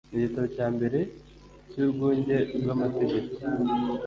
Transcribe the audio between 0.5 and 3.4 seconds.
cya mbere cy Urwunge rw Amategeko